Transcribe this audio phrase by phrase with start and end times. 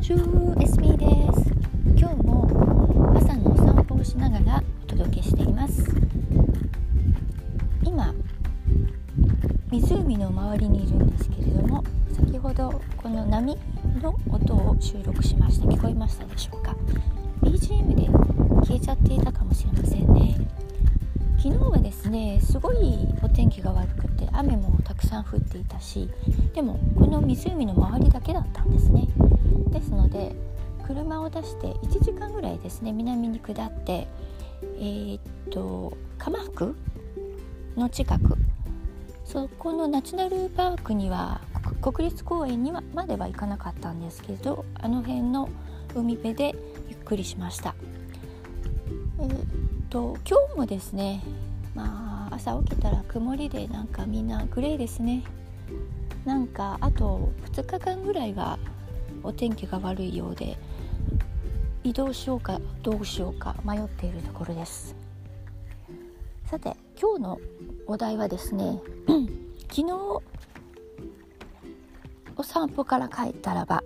[0.00, 1.04] ンジューエスミーで
[1.42, 1.52] す。
[1.94, 5.84] 今日も朝のお散歩をしながらお届けしています。
[7.84, 8.14] 今
[9.70, 13.58] 湖の周りにいるんですけれども先ほどこの波
[14.00, 15.66] の音を収録しました。
[15.66, 16.74] 聞こえましたでしょうか
[17.42, 18.06] ？BGM で
[18.66, 20.34] 消えちゃっていたかもしれませんね。
[21.36, 26.08] 昨日はですねすごいお天気が悪くて雨もたくさん降っていたし
[26.54, 29.06] でもこの湖の周りだけだったんですね。
[30.90, 34.08] 車を出して1時間ぐらいですね南に下って
[34.62, 36.74] えー、っと鎌福
[37.76, 38.34] の近く
[39.24, 41.40] そこのナチュラルパークには
[41.80, 45.48] 国立公園にはまでは行かなかったんですけどあの辺の
[45.94, 46.56] 海辺で
[46.88, 47.74] ゆっくりしました。
[49.20, 49.38] えー、っ
[49.90, 51.22] と今日もですね
[51.72, 55.22] まあ朝起きたら曇りでなんかみんなグレーですね
[56.24, 58.58] なんかあと2日間ぐらいは
[59.22, 60.56] お天気が悪いようで
[61.82, 64.94] 移動しようかどうしようか迷っているところです。
[66.50, 67.40] さて今日の
[67.86, 68.80] お題はですね
[69.70, 69.92] 昨日
[72.36, 73.84] お散歩から帰ったらば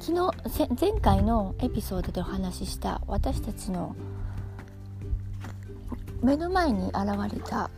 [0.00, 3.94] 昨日前回のエピソードでお話しした私たちの
[6.22, 6.96] 目の前に現
[7.30, 7.68] れた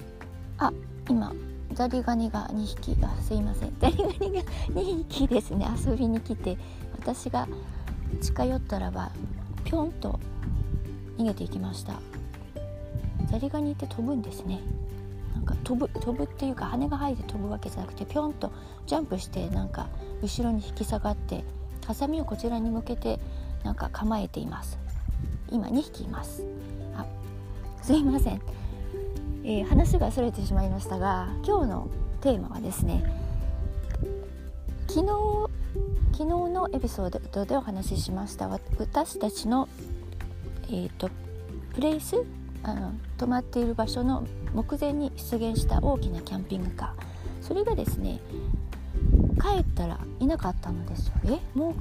[0.58, 0.72] あ
[1.08, 1.32] 今
[1.72, 6.56] ザリガニが2匹あすいませんザリガニが2匹ですね遊びに来て
[7.04, 7.46] 私が
[8.22, 9.10] 近寄ったらば
[9.64, 10.18] ぴょんと
[11.18, 12.00] 逃げていきました。
[13.30, 14.60] ザリガニって飛ぶんですね。
[15.34, 18.50] なんか飛ぶ飛ぶっていうか羽が生えて飛ぶわけじゃなくてぴょんと
[18.86, 19.88] ジャンプしてなんか
[20.22, 21.44] 後ろに引き下がって
[21.86, 23.20] ハサミをこちらに向けて
[23.64, 24.78] なんか構えています。
[25.50, 26.42] 今2匹います。
[26.96, 27.04] あ
[27.82, 28.40] すいません、
[29.44, 31.88] えー、話がそれてしまいましたが今日の
[32.22, 33.04] テーマはですね
[34.88, 35.53] 昨日
[36.12, 38.48] 昨日のエピソードでお話ししました。
[38.48, 39.68] 私たちの、
[40.68, 41.10] えーと、
[41.74, 42.16] プレイス
[42.62, 47.42] あの泊まっている場所の目前に出現した大きなキャンピングカー。
[47.42, 48.20] それがですね
[49.40, 51.14] 帰ったらいなかったのですよ。
[51.26, 51.74] えも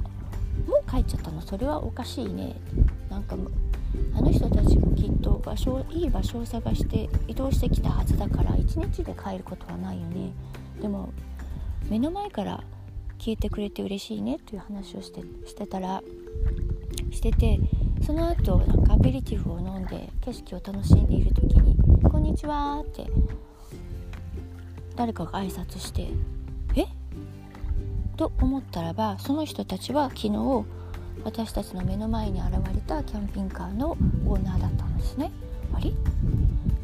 [0.66, 1.40] うもう帰っちゃったの？
[1.40, 2.56] それはおかしいね。
[3.08, 3.36] なんか
[4.14, 10.32] あの人たちもきっと場所いい場所を探して移動してきたはずだから一日で帰ることはないよね。
[10.82, 11.12] でも
[11.88, 12.62] 目の前から
[13.24, 16.02] 聞いてくれて嬉しいねという話をしてしてたら
[17.10, 17.58] してて
[18.04, 21.74] その後なんかアペリティフを飲んで景色を楽しんでいる時に
[22.04, 23.06] 「こんにちは」って
[24.94, 26.08] 誰かが挨拶して
[26.76, 26.84] 「え？
[28.18, 30.64] と思ったらばその人たちは昨日
[31.24, 33.92] 私たちの目の前に現れたキャンピングカーの
[34.26, 35.32] オーナーだったんですね。
[35.72, 35.94] あれ？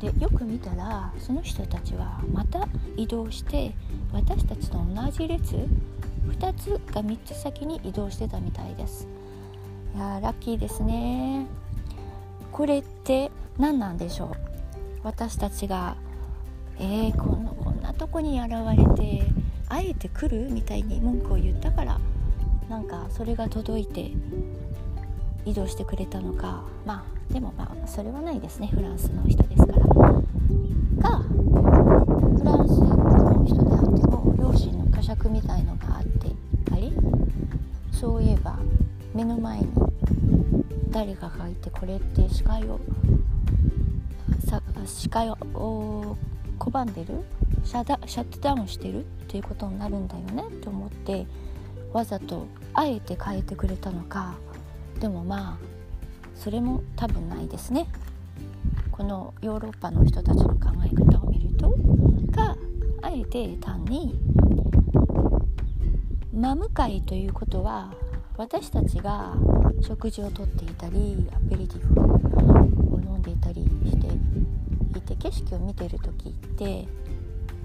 [0.01, 3.75] でよく見たらその人たちはまた移動して
[4.11, 5.69] 私たちと同じ列
[6.31, 9.07] 2つか3つ先に移動してたみたいです。
[9.95, 11.47] いやラッキーですね。
[12.53, 14.31] これって何なんでしょう？
[15.03, 15.97] 私たちが
[16.79, 19.23] えー、こんなこんなとこに現れて
[19.69, 22.01] あえて来るみたいに文句を言ったから
[22.69, 24.11] なんかそれが届いて
[25.45, 26.63] 移動してくれたのか。
[26.87, 28.69] まあでもまあそれはないですね。
[28.69, 29.79] フランスの人ですから。
[31.11, 31.25] が
[39.15, 39.69] 目の前に
[40.91, 42.81] 誰かがいてこれって視界を
[44.47, 46.17] さ視界を
[46.59, 47.23] 拒んでる？
[47.65, 50.45] シャシャットダウンしてるっていうことになるんだよね？
[50.49, 51.27] って思って
[51.93, 54.35] わざとあえて変えてくれたのか。
[54.99, 55.59] でもまあ
[56.35, 57.87] それも多分ないですね。
[58.91, 61.75] このヨーロッパの人たちの考え方を見ると。
[62.33, 62.57] が
[63.03, 64.19] あえて単に
[66.33, 67.93] 真向かいということは
[68.41, 69.35] 私たちが
[69.83, 74.07] 食事をとっていたりアペリティフを飲んでいたりして
[74.99, 76.89] いて景色を見ている時って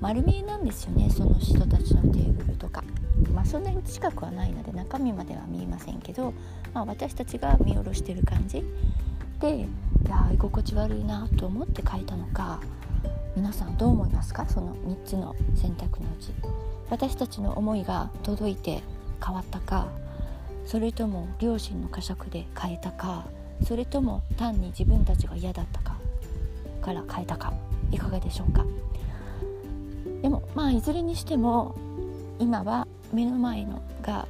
[0.02, 2.84] 丸見えなんですよねその人たちのテーブルとか。
[3.34, 6.34] まあ、そんなに近くはないので中身までは見えませんけど、
[6.74, 8.62] まあ、私たちが見下ろしてる感じ。
[9.40, 9.66] でい
[10.10, 12.60] や居心地悪いなと思って書いたのか
[13.34, 14.46] 皆さんどう思いますか？
[14.50, 16.34] その3つの選択のうち。
[16.90, 18.84] 私たちの思いが届いて
[19.26, 19.88] 変わったか
[20.66, 23.26] それとも両親の呵責で変えたか
[23.64, 25.98] それとも単に自分たちが嫌だったか
[26.82, 27.54] から変えたか
[27.92, 28.66] いかがでしょうか。
[30.22, 31.76] でもまあいずれにしても
[32.40, 34.28] 今は目の前のが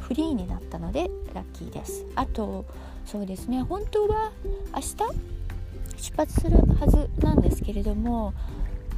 [0.00, 2.04] フリーになったのでラッキーです。
[2.14, 2.64] あと
[3.04, 4.32] そうですね本当は
[4.74, 4.96] 明日
[5.96, 8.34] 出発するはずなんですけれども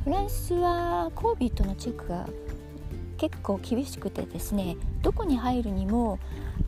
[0.05, 2.27] フランスは COVID のチェックが
[3.19, 6.19] 結構厳しくてですねどこに入るにも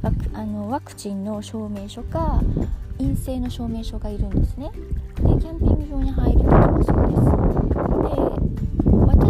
[0.03, 2.43] ワクあのワクチンの証明書か
[2.99, 4.71] 陰性の証明書がいるんですね。
[5.17, 7.23] でキャンピング場に入る時もそうです。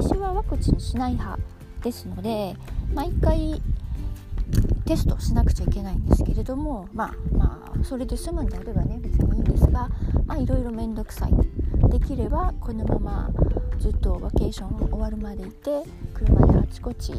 [0.03, 1.39] で私はワクチンしない派
[1.83, 2.57] ですので
[2.93, 3.63] 毎回
[4.87, 9.89] テストしなくちゃいけないんですけれどもまあまあそれで済むんであればね別にいいんですが
[10.27, 11.33] まあいろいろ面倒くさい。
[11.91, 13.31] できればこのまま
[13.79, 15.83] ずっとバケーション終わるまでいて
[16.15, 17.13] 車であちこち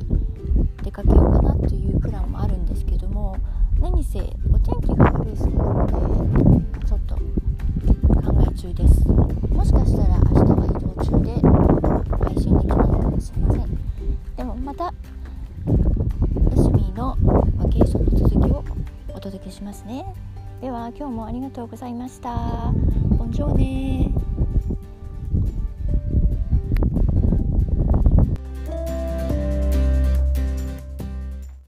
[0.83, 3.35] 出かけようかなというプランもあるんですけども
[3.79, 7.21] 何せお天気が悪いそうなのでちょっと考
[8.50, 9.07] え中です。
[9.07, 11.31] もしかしたら明日は移動中で
[12.25, 13.77] 配信できないかもしれません。
[14.38, 14.94] でもまたよ
[16.56, 17.17] しみの
[17.57, 18.63] バケーションの続きを
[19.09, 20.06] お届けしますね。
[20.62, 22.71] では今日もありがとうございました。
[23.17, 24.30] ボンジョーネ